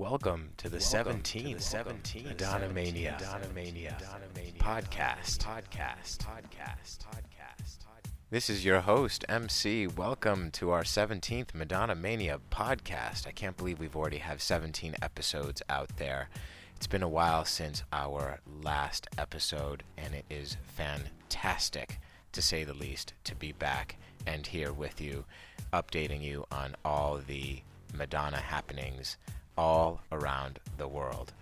[0.00, 3.98] Welcome to the 17th, 17th Madonna Mania, Madonna Mania
[4.58, 7.78] podcast, podcast, podcast, podcast.
[8.30, 9.88] This is your host, MC.
[9.88, 13.26] Welcome to our 17th Madonna Mania podcast.
[13.26, 16.30] I can't believe we've already have 17 episodes out there.
[16.76, 22.00] It's been a while since our last episode, and it is fantastic,
[22.32, 25.26] to say the least, to be back and here with you,
[25.74, 27.60] updating you on all the
[27.92, 29.18] Madonna happenings
[29.60, 31.34] all around the world.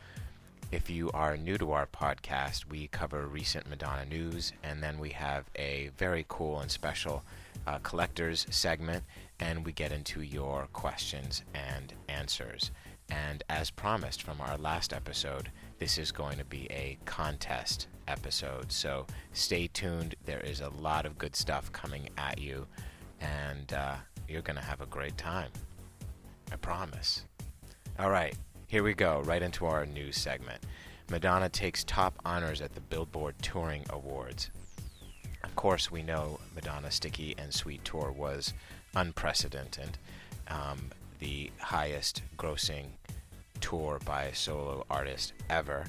[0.72, 5.10] If you are new to our podcast, we cover recent Madonna news, and then we
[5.10, 7.22] have a very cool and special
[7.68, 9.04] uh, collectors segment,
[9.38, 12.72] and we get into your questions and answers.
[13.08, 18.72] And as promised from our last episode, this is going to be a contest episode.
[18.72, 20.16] So stay tuned.
[20.24, 22.66] There is a lot of good stuff coming at you,
[23.20, 23.94] and uh,
[24.28, 25.50] you're going to have a great time.
[26.50, 27.27] I promise.
[28.00, 28.36] All right,
[28.68, 30.62] here we go, right into our news segment.
[31.10, 34.52] Madonna takes top honors at the Billboard Touring Awards.
[35.42, 38.54] Of course, we know Madonna's Sticky and Sweet Tour was
[38.94, 39.98] unprecedented,
[40.46, 40.78] um,
[41.18, 42.86] the highest grossing
[43.60, 45.84] tour by a solo artist ever.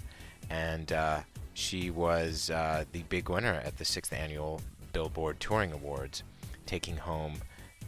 [0.49, 1.19] And uh,
[1.53, 4.61] she was uh, the big winner at the sixth annual
[4.93, 6.23] Billboard Touring Awards,
[6.65, 7.35] taking home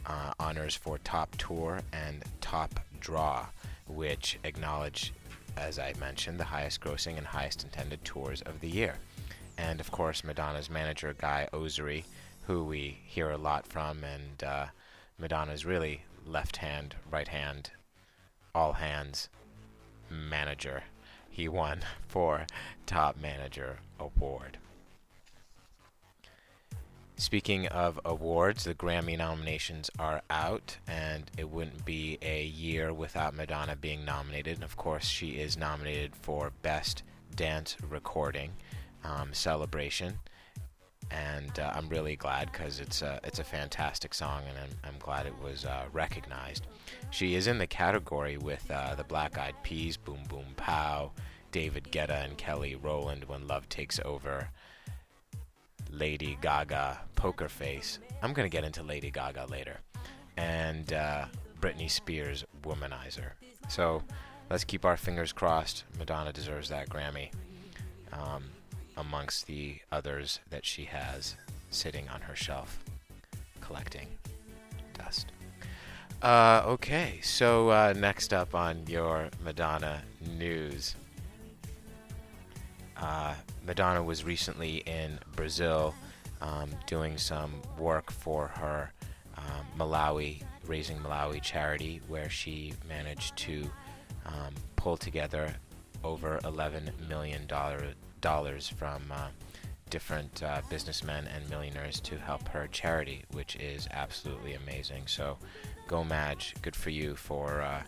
[0.06, 3.46] uh, honors for Top Tour and Top Draw
[3.94, 5.12] which acknowledge,
[5.56, 8.96] as I mentioned, the highest grossing and highest intended tours of the year.
[9.58, 12.04] And of course, Madonna's manager, Guy Oseary,
[12.46, 14.66] who we hear a lot from, and uh,
[15.18, 17.70] Madonna's really left hand, right hand,
[18.54, 19.28] all hands
[20.10, 20.84] manager.
[21.30, 22.46] He won for
[22.86, 24.58] Top Manager Award.
[27.16, 32.41] Speaking of awards, the Grammy nominations are out, and it wouldn't be a
[32.90, 34.54] without Madonna being nominated.
[34.54, 37.02] And of course, she is nominated for Best
[37.36, 38.52] Dance Recording
[39.04, 40.18] um, Celebration,
[41.10, 44.98] and uh, I'm really glad because it's a it's a fantastic song, and I'm, I'm
[44.98, 46.66] glad it was uh, recognized.
[47.10, 51.12] She is in the category with uh, the Black Eyed Peas, Boom Boom Pow,
[51.50, 54.48] David Guetta, and Kelly Rowland when Love Takes Over.
[55.92, 57.98] Lady Gaga Poker Face.
[58.22, 59.78] I'm going to get into Lady Gaga later.
[60.38, 61.26] And uh,
[61.62, 63.30] Britney Spears Womanizer.
[63.68, 64.02] So
[64.50, 65.84] let's keep our fingers crossed.
[65.96, 67.30] Madonna deserves that Grammy
[68.12, 68.44] um,
[68.96, 71.36] amongst the others that she has
[71.70, 72.82] sitting on her shelf
[73.60, 74.08] collecting
[74.92, 75.32] dust.
[76.20, 80.02] Uh, okay, so uh, next up on your Madonna
[80.36, 80.96] news.
[82.96, 83.34] Uh,
[83.64, 85.94] Madonna was recently in Brazil
[86.40, 88.92] um, doing some work for her
[89.36, 93.70] um, Malawi, Raising Malawi charity, where she managed to
[94.26, 95.54] um, pull together
[96.04, 97.46] over $11 million
[98.76, 99.28] from uh,
[99.90, 105.02] different uh, businessmen and millionaires to help her charity, which is absolutely amazing.
[105.06, 105.36] So,
[105.86, 107.82] go Madge, good for you for uh,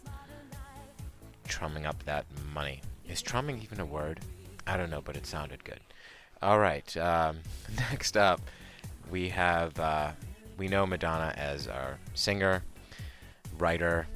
[1.49, 2.83] trumming up that money.
[3.09, 4.21] Is trumming even a word?
[4.67, 5.81] I don't know, but it sounded good.
[6.43, 6.95] All right.
[6.97, 7.39] Um,
[7.91, 8.41] next up,
[9.11, 10.13] we have uh,
[10.57, 12.63] we know Madonna as our singer,
[13.59, 14.07] writer,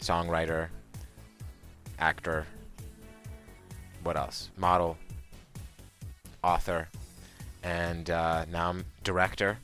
[0.00, 0.68] songwriter,
[1.98, 2.46] actor.
[4.02, 4.50] What else?
[4.56, 4.96] Model,
[6.44, 6.88] author,
[7.62, 9.58] and uh, now director.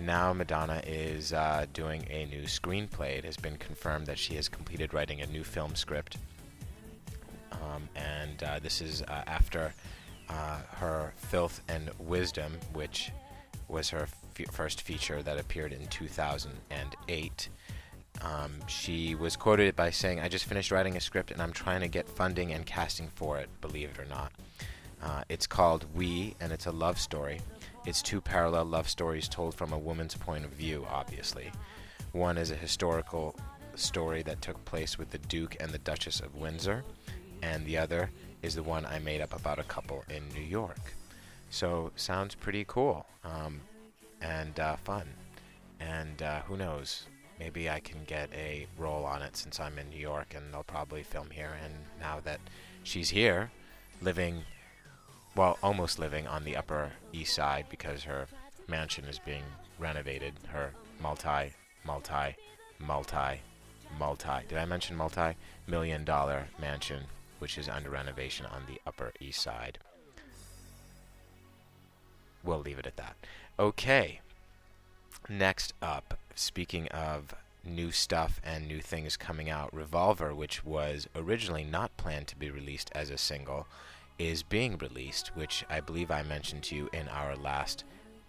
[0.00, 3.18] Now Madonna is uh, doing a new screenplay.
[3.18, 6.18] It has been confirmed that she has completed writing a new film script
[7.78, 9.72] um, and uh, this is uh, after
[10.28, 13.10] uh, her Filth and Wisdom, which
[13.68, 14.08] was her
[14.46, 17.48] first feature that appeared in 2008.
[18.22, 21.80] Um, she was quoted by saying, I just finished writing a script and I'm trying
[21.80, 24.32] to get funding and casting for it, believe it or not.
[25.02, 27.40] Uh, it's called We, and it's a love story.
[27.86, 31.52] It's two parallel love stories told from a woman's point of view, obviously.
[32.12, 33.36] One is a historical
[33.76, 36.84] story that took place with the Duke and the Duchess of Windsor,
[37.42, 38.10] and the other
[38.42, 40.94] is the one I made up about a couple in New York.
[41.50, 43.60] So sounds pretty cool um,
[44.20, 45.06] and uh, fun.
[45.80, 47.06] And uh, who knows?
[47.38, 50.64] Maybe I can get a role on it since I'm in New York and they'll
[50.64, 51.56] probably film here.
[51.62, 52.40] And now that
[52.82, 53.50] she's here,
[54.02, 54.42] living,
[55.36, 58.26] well, almost living on the Upper East Side because her
[58.66, 59.44] mansion is being
[59.78, 61.52] renovated, her multi,
[61.84, 62.34] multi,
[62.80, 63.40] multi,
[63.98, 65.36] multi, did I mention multi?
[65.68, 67.04] Million dollar mansion
[67.38, 69.78] which is under renovation on the Upper East Side.
[72.44, 73.16] We'll leave it at that.
[73.60, 74.20] Okay.
[75.28, 77.34] Next up, speaking of
[77.64, 79.74] new stuff and new things coming out.
[79.74, 83.66] Revolver, which was originally not planned to be released as a single,
[84.16, 87.82] is being released, which I believe I mentioned to you in our last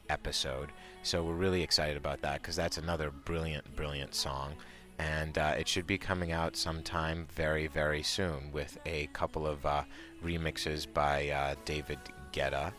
[0.10, 0.70] episode.
[1.04, 4.56] So we're really excited about that because that's another brilliant, brilliant song.
[4.98, 9.64] And uh, it should be coming out sometime very, very soon with a couple of
[9.64, 9.84] uh,
[10.26, 12.00] remixes by uh, David
[12.34, 12.74] Guetta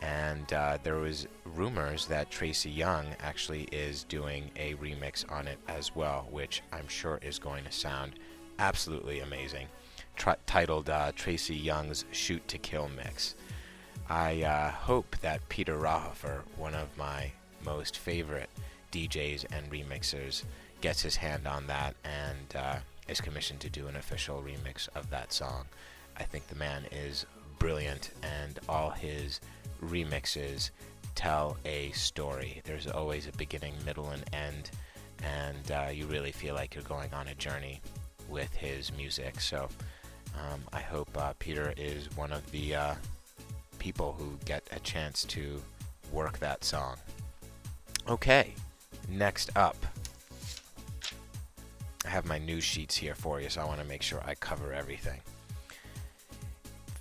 [0.00, 5.58] and uh, there was rumors that Tracy Young actually is doing a remix on it
[5.68, 8.14] as well, which I'm sure is going to sound
[8.58, 9.66] absolutely amazing.
[10.46, 13.34] Titled uh, Tracy Young's Shoot to Kill mix.
[14.08, 17.32] I uh, hope that Peter Rauhofer, one of my
[17.64, 18.50] most favorite
[18.92, 20.44] DJs and remixers,
[20.80, 22.76] gets his hand on that and uh,
[23.08, 25.66] is commissioned to do an official remix of that song.
[26.18, 27.24] I think the man is
[27.58, 29.40] brilliant, and all his
[29.82, 30.70] remixes
[31.14, 32.62] tell a story.
[32.64, 34.70] There's always a beginning, middle, and end,
[35.22, 37.80] and uh, you really feel like you're going on a journey
[38.28, 39.40] with his music.
[39.40, 39.68] So
[40.36, 42.94] um, I hope uh, Peter is one of the uh,
[43.78, 45.60] people who get a chance to
[46.12, 46.96] work that song.
[48.08, 48.54] Okay,
[49.08, 49.76] next up.
[52.04, 54.34] I have my news sheets here for you, so I want to make sure I
[54.34, 55.20] cover everything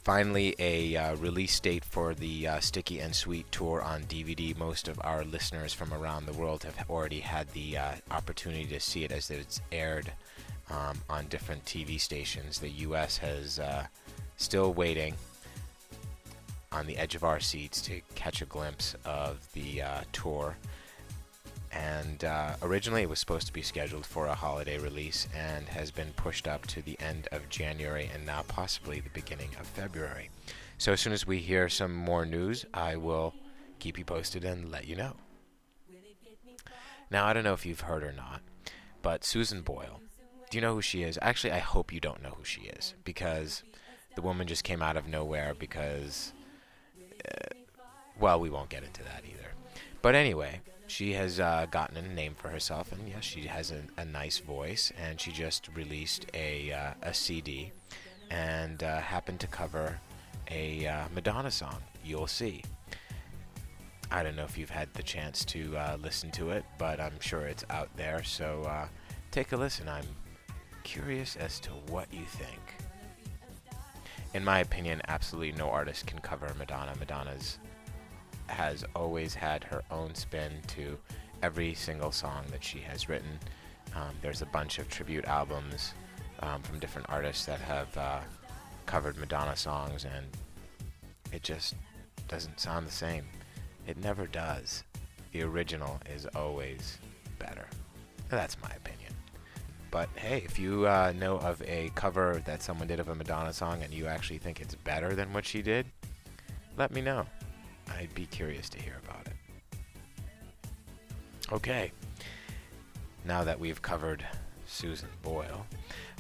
[0.04, 4.58] finally a uh, release date for the uh, Sticky and Sweet tour on DVD.
[4.58, 8.80] Most of our listeners from around the world have already had the uh, opportunity to
[8.80, 10.12] see it as it's aired
[10.70, 12.60] um, on different TV stations.
[12.60, 13.18] The U.S.
[13.18, 13.86] has uh,
[14.38, 15.14] still waiting
[16.72, 20.56] on the edge of our seats to catch a glimpse of the uh, tour
[21.72, 25.92] and uh, originally it was supposed to be scheduled for a holiday release and has
[25.92, 30.30] been pushed up to the end of January and now possibly the beginning of February.
[30.78, 33.34] So as soon as we hear some more news, I will
[33.80, 35.16] keep you posted and let you know.
[37.12, 38.42] Now, I don't know if you've heard or not,
[39.02, 40.00] but Susan Boyle,
[40.50, 41.18] do you know who she is?
[41.22, 43.64] Actually, I hope you don't know who she is because
[44.16, 46.34] the woman just came out of nowhere because,
[47.28, 47.56] uh,
[48.20, 49.54] well, we won't get into that either.
[50.02, 53.84] But anyway, she has uh, gotten a name for herself, and yes, she has a,
[54.02, 57.72] a nice voice, and she just released a, uh, a CD
[58.32, 60.00] and uh, happened to cover
[60.50, 62.64] a uh, Madonna song, You'll See.
[64.12, 67.20] I don't know if you've had the chance to uh, listen to it, but I'm
[67.20, 68.88] sure it's out there, so uh,
[69.30, 69.88] take a listen.
[69.88, 70.08] I'm
[70.84, 72.60] curious as to what you think.
[74.34, 76.94] In my opinion, absolutely no artist can cover Madonna.
[77.00, 77.60] Madonna's
[78.50, 80.98] has always had her own spin to
[81.42, 83.40] every single song that she has written.
[83.96, 85.94] Um, there's a bunch of tribute albums
[86.42, 88.20] um, from different artists that have uh,
[88.86, 90.26] covered Madonna songs, and
[91.32, 91.76] it just
[92.28, 93.26] doesn't sound the same.
[93.88, 94.84] It never does.
[95.32, 96.98] The original is always
[97.38, 97.68] better.
[98.30, 99.14] That's my opinion.
[99.92, 103.52] But hey, if you uh, know of a cover that someone did of a Madonna
[103.52, 105.88] song and you actually think it's better than what she did,
[106.78, 107.26] let me know.
[107.98, 109.34] I'd be curious to hear about it.
[111.52, 111.92] Okay,
[113.26, 114.26] now that we've covered
[114.68, 115.66] Susan Boyle,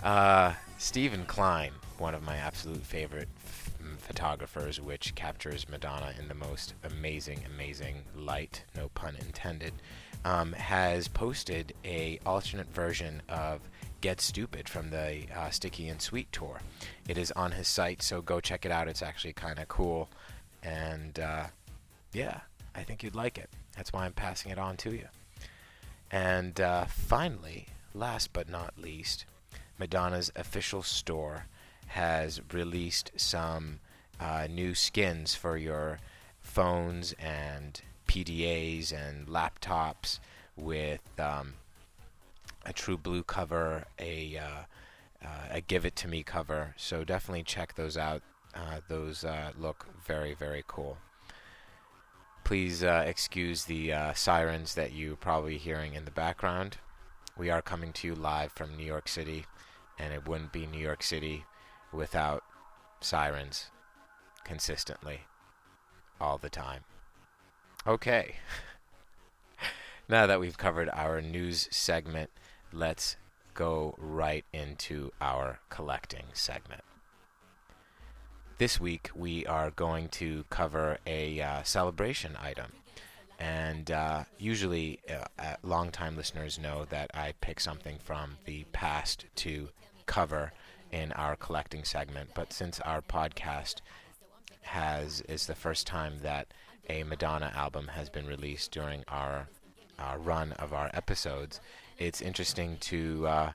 [0.03, 6.33] uh, Steven Klein, one of my absolute favorite f- photographers, which captures Madonna in the
[6.33, 9.73] most amazing, amazing light, no pun intended,
[10.25, 13.61] um, has posted a alternate version of
[14.01, 16.61] Get Stupid from the uh, Sticky and Sweet tour.
[17.07, 18.87] It is on his site, so go check it out.
[18.87, 20.09] It's actually kind of cool,
[20.63, 21.47] and uh,
[22.13, 22.41] yeah,
[22.75, 23.49] I think you'd like it.
[23.75, 25.07] That's why I'm passing it on to you.
[26.11, 29.25] And uh, finally, last but not least,
[29.77, 31.45] Madonna's official store
[31.87, 33.79] has released some
[34.19, 35.99] uh, new skins for your
[36.41, 40.19] phones and PDAs and laptops
[40.55, 41.53] with um,
[42.65, 46.73] a true blue cover, a, uh, uh, a Give It To Me cover.
[46.75, 48.23] So definitely check those out.
[48.53, 50.97] Uh, those uh, look very, very cool
[52.49, 56.77] please uh, excuse the uh, sirens that you're probably hearing in the background.
[57.37, 59.45] We are coming to you live from New York City,
[59.99, 61.45] and it wouldn't be New York City
[61.93, 62.43] without
[63.01, 63.67] sirens
[64.43, 65.25] consistently
[66.19, 66.85] all the time.
[67.85, 68.37] Okay.
[70.09, 72.31] now that we've covered our news segment,
[72.73, 73.15] let's
[73.53, 76.81] go right into our collecting segment.
[78.59, 82.73] This week we are going to cover a uh, celebration item.
[83.39, 89.27] And uh, usually, uh, uh, longtime listeners know that I pick something from the past
[89.37, 89.69] to
[90.07, 90.51] cover
[90.91, 92.31] in our collecting segment.
[92.35, 93.75] But since our podcast
[94.63, 96.53] has is the first time that
[96.89, 99.47] a Madonna album has been released during our,
[99.97, 101.61] our run of our episodes,
[101.97, 103.51] it's interesting to uh,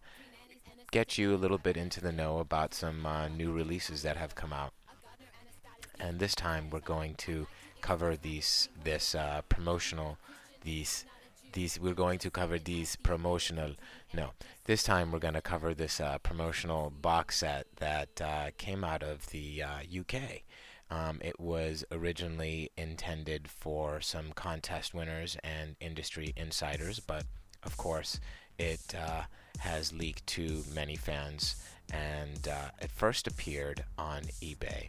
[0.92, 4.34] get you a little bit into the know about some uh, new releases that have
[4.34, 4.72] come out.
[6.00, 7.46] And this time we're going to
[7.80, 10.18] cover these this uh, promotional
[10.62, 11.04] these
[11.52, 13.72] these we're going to cover these promotional
[14.12, 14.30] no
[14.64, 19.02] this time we're going to cover this uh, promotional box set that uh, came out
[19.02, 19.62] of the
[20.00, 20.14] UK.
[20.14, 27.24] Uh, um, it was originally intended for some contest winners and industry insiders, but
[27.62, 28.20] of course
[28.58, 29.22] it uh,
[29.58, 31.56] has leaked to many fans
[31.92, 34.88] and uh, it first appeared on eBay,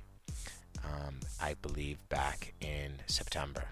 [0.85, 3.65] um, I believe, back in September.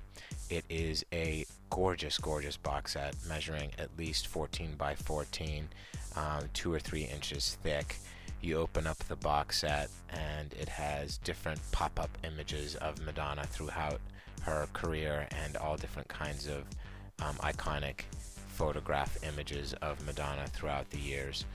[0.49, 5.67] It is a gorgeous, gorgeous box set measuring at least 14 by 14,
[6.15, 7.95] um, two or three inches thick.
[8.41, 13.45] You open up the box set, and it has different pop up images of Madonna
[13.45, 14.01] throughout
[14.41, 16.65] her career and all different kinds of
[17.21, 18.01] um, iconic
[18.49, 21.45] photograph images of Madonna throughout the years.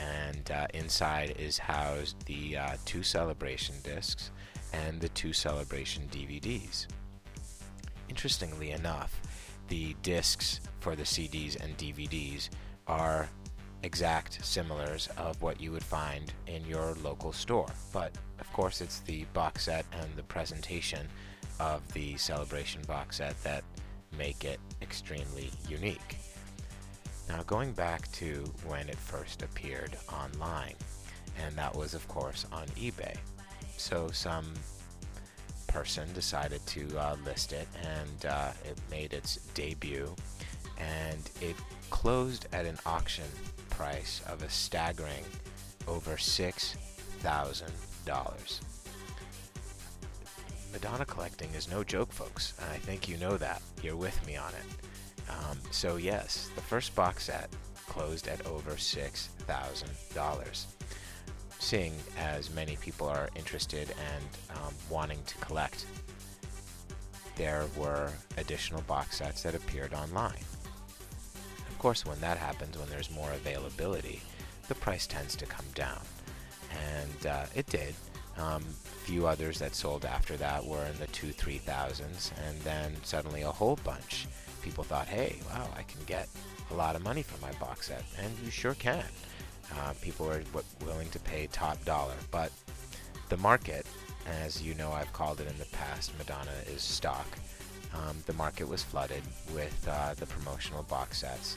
[0.00, 4.30] And uh, inside is housed the uh, two celebration discs
[4.72, 6.86] and the two celebration DVDs.
[8.08, 9.20] Interestingly enough,
[9.68, 12.48] the discs for the CDs and DVDs
[12.86, 13.28] are
[13.82, 17.68] exact similars of what you would find in your local store.
[17.92, 21.06] But of course, it's the box set and the presentation
[21.58, 23.64] of the Celebration box set that
[24.16, 26.16] make it extremely unique.
[27.28, 30.74] Now, going back to when it first appeared online,
[31.40, 33.16] and that was, of course, on eBay.
[33.76, 34.52] So, some
[35.66, 40.14] person decided to uh, list it, and uh, it made its debut.
[40.78, 41.56] And it
[41.90, 43.24] closed at an auction
[43.70, 45.24] price of a staggering
[45.88, 48.60] over $6,000.
[50.72, 53.62] Madonna collecting is no joke, folks, and I think you know that.
[53.82, 54.64] You're with me on it.
[55.30, 57.50] Um, so, yes, the first box set
[57.86, 60.66] closed at over $6,000
[61.62, 65.86] seeing as many people are interested and um, wanting to collect,
[67.36, 70.44] there were additional box sets that appeared online.
[71.70, 74.20] Of course, when that happens, when there's more availability,
[74.68, 76.00] the price tends to come down.
[76.70, 77.94] And uh, it did.
[78.36, 78.62] Um,
[79.04, 83.42] few others that sold after that were in the two, three thousands, and then suddenly
[83.42, 84.26] a whole bunch.
[84.62, 86.28] People thought, hey, wow, I can get
[86.70, 89.04] a lot of money for my box set, and you sure can.
[89.78, 90.42] Uh, people are
[90.84, 92.14] willing to pay top dollar.
[92.30, 92.52] But
[93.28, 93.86] the market,
[94.26, 97.26] as you know, I've called it in the past, Madonna is stock.
[97.94, 99.22] Um, the market was flooded
[99.54, 101.56] with uh, the promotional box sets.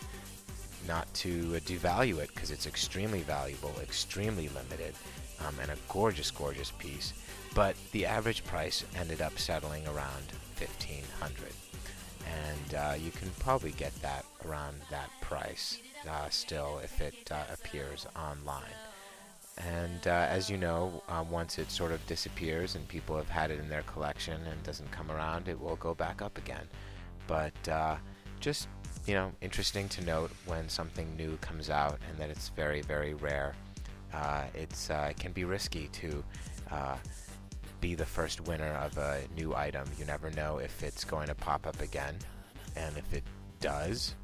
[0.87, 4.93] Not to uh, devalue it because it's extremely valuable, extremely limited,
[5.45, 7.13] um, and a gorgeous, gorgeous piece.
[7.53, 11.53] But the average price ended up settling around 1500
[12.25, 17.43] and uh, you can probably get that around that price uh, still if it uh,
[17.51, 18.63] appears online.
[19.57, 23.51] And uh, as you know, uh, once it sort of disappears and people have had
[23.51, 26.67] it in their collection and doesn't come around, it will go back up again.
[27.27, 27.95] But uh,
[28.39, 28.67] just
[29.05, 33.13] you know, interesting to note when something new comes out and that it's very, very
[33.13, 33.55] rare.
[34.53, 36.23] it's it can be risky to
[37.85, 39.85] be the first winner of a new item.
[39.99, 42.15] You never know if it's going to pop up again,
[42.75, 43.23] and if it
[43.59, 44.15] does,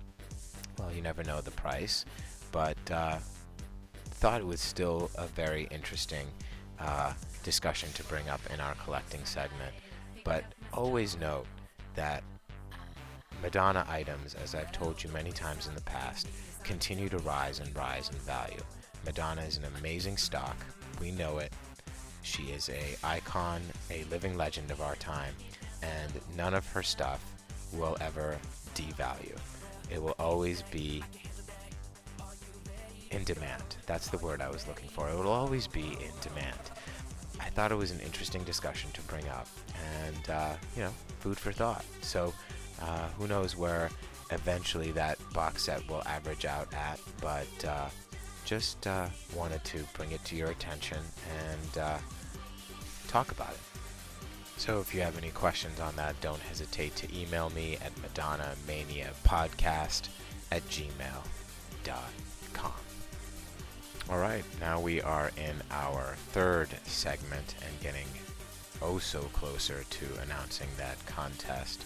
[0.78, 2.06] well, you never know the price.
[2.52, 3.18] But uh,
[4.22, 6.28] thought it was still a very interesting
[6.80, 7.14] uh,
[7.44, 9.74] discussion to bring up in our collecting segment.
[10.24, 11.46] But always note
[11.96, 12.24] that
[13.42, 16.28] Madonna items, as I've told you many times in the past,
[16.64, 18.62] continue to rise and rise in value.
[19.06, 20.56] Madonna is an amazing stock.
[21.00, 21.52] We know it.
[22.22, 25.34] She is a icon, a living legend of our time,
[25.82, 27.26] and none of her stuff
[27.74, 28.38] will ever
[28.76, 29.38] devalue.
[29.92, 31.04] It will always be
[33.12, 33.64] in demand.
[33.86, 35.10] That's the word I was looking for.
[35.10, 36.72] It will always be in demand.
[37.40, 39.48] I thought it was an interesting discussion to bring up,
[40.06, 41.84] and uh, you know, food for thought.
[42.02, 42.34] So,
[42.82, 43.90] uh, who knows where
[44.32, 47.90] eventually that box set will average out at, but uh,
[48.46, 51.00] just uh, wanted to bring it to your attention
[51.40, 51.98] and uh,
[53.08, 53.60] talk about it.
[54.62, 58.54] So if you have any questions on that, don't hesitate to email me at Madonna
[58.68, 60.10] Mania Podcast
[60.52, 61.24] at gmail.com.
[64.08, 68.06] All right, now we are in our third segment and getting
[68.84, 71.84] oh so closer to announcing that contest.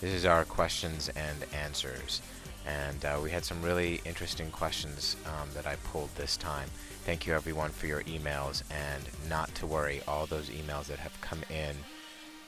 [0.00, 2.22] This is our questions and answers.
[2.64, 6.68] And uh, we had some really interesting questions um, that I pulled this time.
[7.04, 8.62] Thank you, everyone, for your emails.
[8.70, 11.74] And not to worry, all those emails that have come in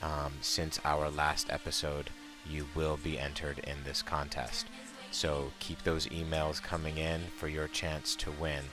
[0.03, 2.11] um, since our last episode,
[2.49, 4.67] you will be entered in this contest.
[5.11, 8.65] So keep those emails coming in for your chance to win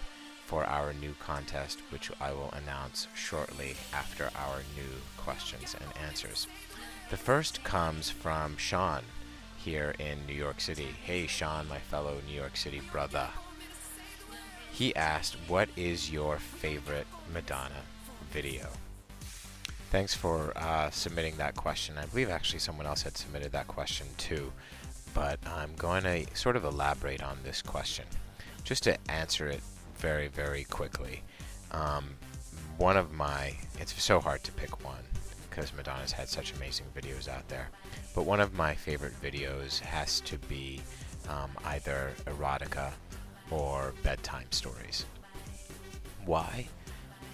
[0.46, 6.48] for our new contest, which I will announce shortly after our new questions and answers.
[7.10, 9.04] The first comes from Sean
[9.58, 10.90] here in New York City.
[11.04, 13.30] Hey, Sean, my fellow New York City brother.
[14.72, 17.84] He asked, What is your favorite Madonna
[18.32, 18.70] video?
[19.92, 21.98] Thanks for uh, submitting that question.
[21.98, 24.54] I believe actually someone else had submitted that question too,
[25.14, 28.06] but I'm going to sort of elaborate on this question
[28.64, 29.60] just to answer it
[29.98, 31.24] very, very quickly.
[31.72, 32.16] Um,
[32.78, 35.04] one of my, it's so hard to pick one
[35.50, 37.68] because Madonna's had such amazing videos out there,
[38.16, 40.80] but one of my favorite videos has to be
[41.28, 42.92] um, either erotica
[43.50, 45.06] or bedtime stories.
[46.24, 46.70] Why,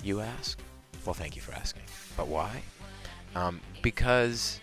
[0.03, 0.59] you ask?
[1.07, 1.83] Well, thank you for asking.
[2.17, 2.61] But why?
[3.33, 4.59] Um, because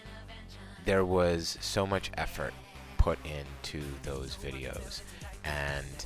[0.85, 2.53] there was so much effort
[2.99, 5.01] put into those videos,
[5.43, 6.05] and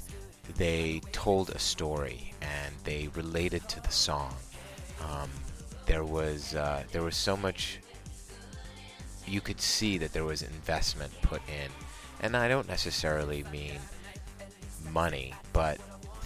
[0.54, 4.33] they told a story and they related to the song.
[5.11, 5.28] Um,
[5.87, 7.80] there was uh, there was so much.
[9.26, 11.68] You could see that there was investment put in,
[12.21, 13.80] and I don't necessarily mean
[14.92, 15.78] money, but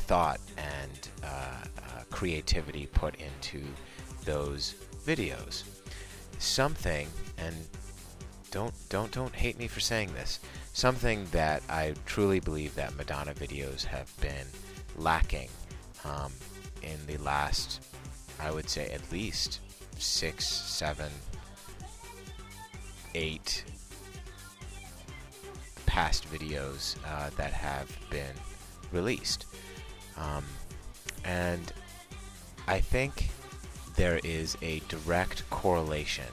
[0.05, 3.65] thought and uh, uh, creativity put into
[4.25, 4.75] those
[5.05, 5.65] videos.
[6.39, 7.55] Something, and
[8.51, 10.41] don't don't don't hate me for saying this.
[10.73, 14.47] Something that I truly believe that Madonna videos have been
[14.97, 15.49] lacking
[16.05, 16.33] um,
[16.83, 17.85] in the last,
[18.41, 19.61] I would say, at least
[19.99, 21.11] six, seven,
[23.15, 23.65] eight
[25.87, 28.35] past videos uh, that have been
[28.93, 29.47] released.
[30.17, 30.45] Um,
[31.25, 31.73] and
[32.67, 33.29] I think
[33.97, 36.27] there is a direct correlation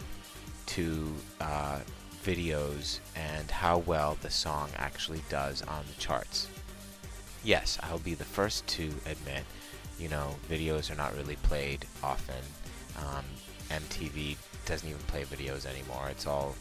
[0.68, 1.80] to uh,
[2.24, 6.48] videos and how well the song actually does on the charts.
[7.44, 9.44] Yes, I'll be the first to admit,
[9.98, 12.44] you know, videos are not really played often.
[12.98, 13.26] Um,
[13.70, 16.10] MTV doesn't even play videos anymore.
[16.10, 16.56] It's all,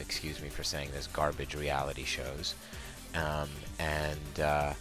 [0.00, 2.54] excuse me for saying this, garbage reality shows.
[3.14, 3.48] Um,
[3.78, 4.72] and, uh,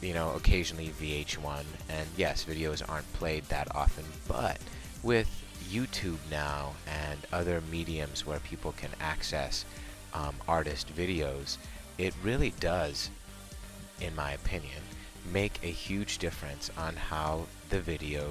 [0.00, 1.64] you know, occasionally VH1.
[1.88, 4.58] And yes, videos aren't played that often, but
[5.02, 5.28] with
[5.70, 9.64] YouTube now and other mediums where people can access
[10.12, 11.58] um, artist videos,
[11.98, 13.10] it really does,
[14.00, 14.82] in my opinion,
[15.32, 18.30] make a huge difference on how the video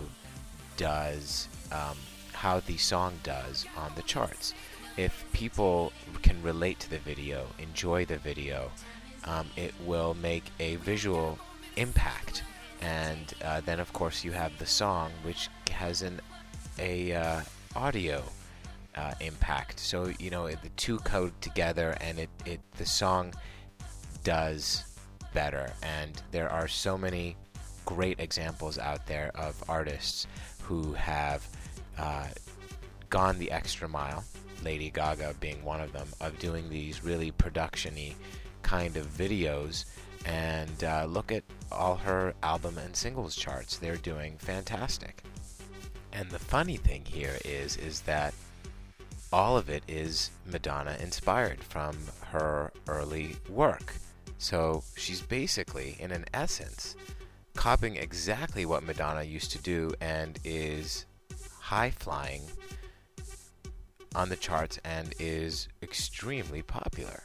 [0.78, 1.97] does, um,
[2.34, 4.54] how the song does on the charts.
[4.95, 8.71] If people can relate to the video, enjoy the video,
[9.26, 11.39] um, it will make a visual
[11.75, 12.43] impact.
[12.81, 16.19] And uh, then, of course, you have the song, which has an
[16.79, 17.41] a uh,
[17.75, 18.23] audio
[18.95, 19.79] uh, impact.
[19.79, 23.33] So you know the two code together, and it, it the song
[24.23, 24.83] does
[25.33, 25.71] better.
[25.81, 27.36] And there are so many
[27.86, 30.27] great examples out there of artists
[30.62, 31.47] who have
[31.97, 32.27] uh,
[33.09, 34.23] gone the extra mile.
[34.63, 38.15] Lady Gaga being one of them, of doing these really production-y
[38.62, 39.86] kind of videos
[40.25, 43.77] and uh, look at all her album and singles charts.
[43.77, 45.23] They're doing fantastic.
[46.12, 48.33] And the funny thing here is is that
[49.31, 51.97] all of it is Madonna inspired from
[52.29, 53.95] her early work.
[54.38, 56.95] So she's basically, in an essence,
[57.55, 61.05] copying exactly what Madonna used to do and is
[61.59, 62.43] high flying
[64.15, 67.23] on the charts and is extremely popular.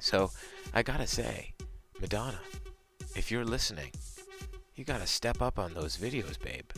[0.00, 0.30] So
[0.78, 1.54] I gotta say,
[2.00, 2.38] Madonna,
[3.16, 3.90] if you're listening,
[4.76, 6.70] you gotta step up on those videos, babe.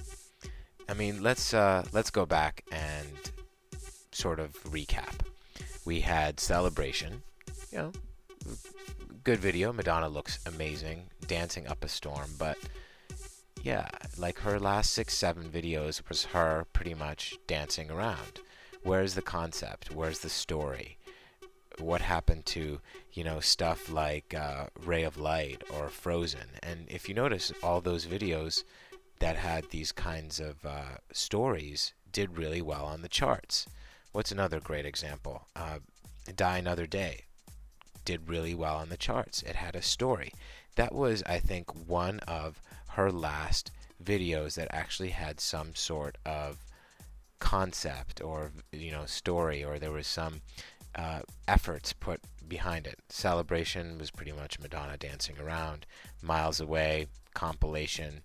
[0.88, 3.08] I mean, let's uh, let's go back and
[4.10, 5.12] sort of recap.
[5.84, 7.20] We had celebration,
[7.70, 7.92] you know,
[9.22, 9.70] good video.
[9.70, 12.30] Madonna looks amazing, dancing up a storm.
[12.38, 12.56] But
[13.62, 13.86] yeah,
[14.16, 18.40] like her last six, seven videos was her pretty much dancing around.
[18.82, 19.94] Where's the concept?
[19.94, 20.96] Where's the story?
[21.80, 22.80] What happened to
[23.12, 26.48] you know stuff like uh, Ray of Light or Frozen.
[26.62, 28.64] And if you notice, all those videos
[29.20, 33.66] that had these kinds of uh, stories did really well on the charts.
[34.12, 35.46] What's another great example?
[35.54, 35.78] Uh,
[36.34, 37.24] Die Another Day
[38.04, 39.42] did really well on the charts.
[39.42, 40.32] It had a story.
[40.76, 43.70] That was, I think, one of her last
[44.02, 46.56] videos that actually had some sort of
[47.38, 50.42] concept or you know story or there was some
[50.94, 52.98] uh, efforts put behind it.
[53.08, 55.86] Celebration was pretty much Madonna dancing around.
[56.22, 58.22] Miles Away, compilation,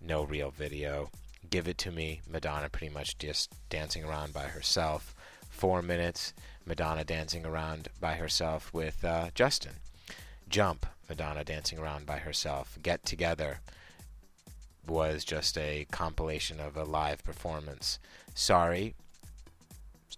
[0.00, 1.10] no real video.
[1.50, 5.14] Give It To Me, Madonna pretty much just dancing around by herself.
[5.48, 6.34] Four minutes,
[6.66, 9.74] Madonna dancing around by herself with uh, Justin.
[10.48, 12.78] Jump, Madonna dancing around by herself.
[12.82, 13.60] Get Together
[14.86, 17.98] was just a compilation of a live performance.
[18.34, 18.94] Sorry,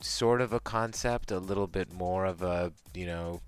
[0.01, 3.41] sort of a concept, a little bit more of a, you know,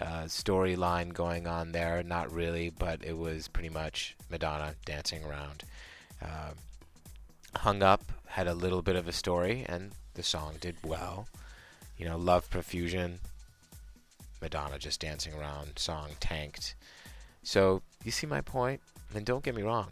[0.00, 2.02] uh, storyline going on there.
[2.02, 5.64] Not really, but it was pretty much Madonna dancing around.
[6.22, 6.52] Uh,
[7.56, 11.26] Hung Up had a little bit of a story, and the song did well.
[11.98, 13.18] You know, Love Profusion,
[14.40, 16.74] Madonna just dancing around, song tanked.
[17.42, 18.80] So, you see my point?
[19.14, 19.88] And don't get me wrong,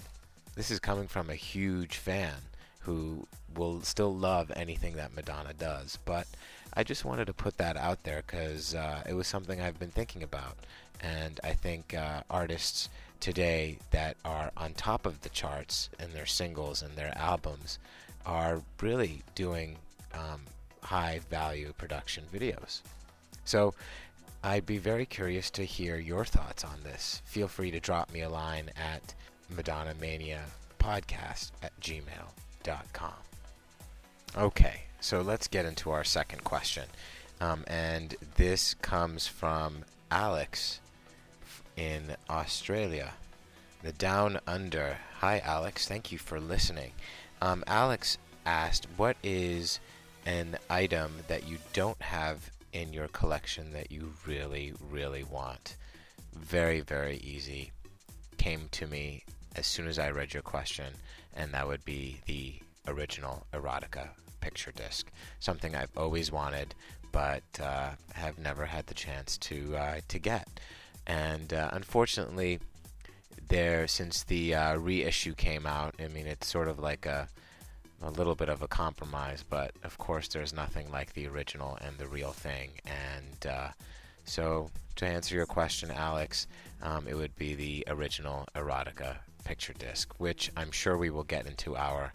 [0.54, 2.34] this is coming from a huge fan
[2.80, 3.26] who
[3.56, 5.98] will still love anything that Madonna does.
[6.04, 6.26] But
[6.74, 9.90] I just wanted to put that out there because uh, it was something I've been
[9.90, 10.56] thinking about.
[11.00, 12.88] And I think uh, artists
[13.20, 17.78] today that are on top of the charts in their singles and their albums
[18.26, 19.76] are really doing
[20.14, 20.42] um,
[20.82, 22.82] high value production videos.
[23.44, 23.74] So
[24.42, 27.22] I'd be very curious to hear your thoughts on this.
[27.24, 29.14] Feel free to drop me a line at
[29.50, 30.44] Madonna Mania
[30.78, 33.27] podcast at gmail.com.
[34.36, 36.84] Okay, so let's get into our second question.
[37.40, 40.80] Um, and this comes from Alex
[41.76, 43.14] in Australia,
[43.82, 44.98] the Down Under.
[45.20, 45.88] Hi, Alex.
[45.88, 46.92] Thank you for listening.
[47.40, 49.80] Um, Alex asked, What is
[50.26, 55.76] an item that you don't have in your collection that you really, really want?
[56.34, 57.72] Very, very easy.
[58.36, 59.24] Came to me
[59.56, 60.92] as soon as I read your question,
[61.34, 64.08] and that would be the original erotica
[64.40, 65.10] picture disc.
[65.40, 66.74] Something I've always wanted,
[67.12, 70.48] but uh, have never had the chance to uh, to get.
[71.06, 72.60] And uh, unfortunately,
[73.48, 77.28] there since the uh, reissue came out, I mean it's sort of like a
[78.02, 81.98] a little bit of a compromise, but of course there's nothing like the original and
[81.98, 82.70] the real thing.
[82.86, 83.68] And uh,
[84.24, 86.46] so to answer your question, Alex,
[86.82, 91.46] um, it would be the original erotica picture disc, which I'm sure we will get
[91.46, 92.12] into our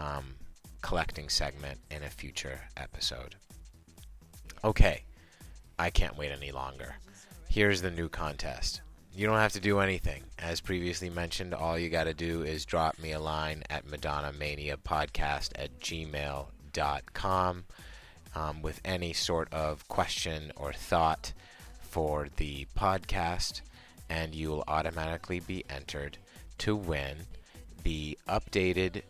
[0.00, 0.34] um,
[0.80, 3.36] collecting segment in a future episode.
[4.64, 5.04] Okay,
[5.78, 6.94] I can't wait any longer.
[7.48, 8.80] Here's the new contest.
[9.14, 10.22] You don't have to do anything.
[10.38, 14.32] As previously mentioned, all you got to do is drop me a line at Madonna
[14.32, 17.64] Mania Podcast at gmail.com
[18.34, 21.32] um, with any sort of question or thought
[21.82, 23.62] for the podcast,
[24.08, 26.18] and you will automatically be entered
[26.58, 27.16] to win
[27.82, 29.02] the updated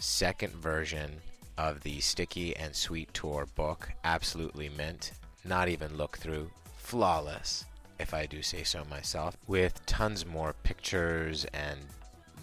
[0.00, 1.20] second version
[1.58, 3.90] of the Sticky and Sweet Tour book.
[4.04, 5.12] Absolutely mint.
[5.44, 6.50] Not even look through.
[6.76, 7.66] Flawless,
[7.98, 9.36] if I do say so myself.
[9.46, 11.78] With tons more pictures and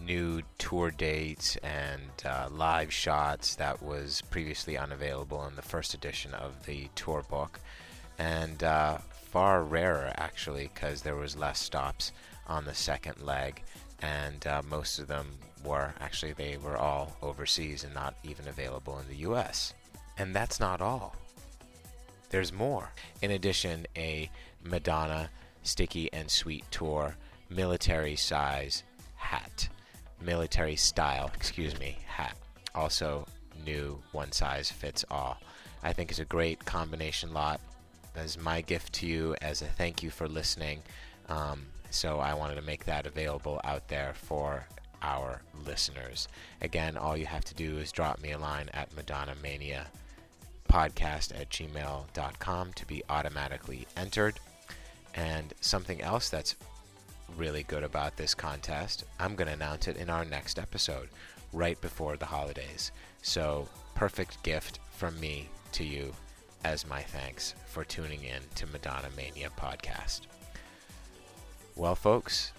[0.01, 6.33] new tour dates and uh, live shots that was previously unavailable in the first edition
[6.35, 7.59] of the tour book.
[8.19, 8.99] And uh,
[9.31, 12.11] far rarer, actually, because there was less stops
[12.47, 13.63] on the second leg
[14.01, 15.27] and uh, most of them
[15.63, 19.73] were actually they were all overseas and not even available in the US.
[20.17, 21.15] And that's not all.
[22.29, 22.91] There's more.
[23.21, 24.29] In addition, a
[24.63, 25.29] Madonna
[25.63, 27.15] Sticky and Sweet Tour
[27.49, 28.83] military size
[29.15, 29.69] hat.
[30.21, 32.35] Military style, excuse me, hat.
[32.75, 33.25] Also
[33.65, 35.37] new one size fits all.
[35.83, 37.61] I think it's a great combination lot.
[38.15, 40.81] As my gift to you as a thank you for listening.
[41.29, 44.65] Um, so I wanted to make that available out there for
[45.01, 46.27] our listeners.
[46.61, 49.87] Again, all you have to do is drop me a line at Madonna Mania
[50.69, 54.39] podcast at gmail.com to be automatically entered.
[55.15, 56.55] And something else that's
[57.35, 61.09] really good about this contest, I'm going to announce it in our next episode,
[61.53, 62.91] right before the holidays.
[63.21, 66.13] So, perfect gift from me to you
[66.63, 70.21] as my thanks for tuning in to Madonna Mania podcast.
[71.77, 72.53] Well, folks,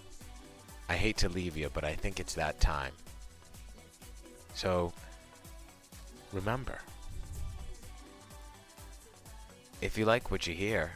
[0.88, 2.92] I hate to leave you, but I think it's that time.
[4.54, 4.92] So,
[6.32, 6.78] remember
[9.80, 10.92] if you like what you hear,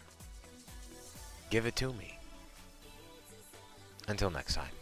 [1.51, 2.19] give it to me.
[4.09, 4.82] Until next time.